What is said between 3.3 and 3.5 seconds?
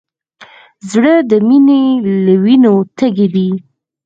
دی.